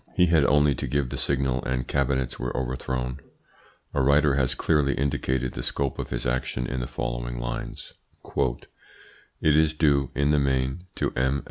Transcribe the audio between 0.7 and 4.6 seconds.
to give the signal and Cabinets were overthrown. A writer has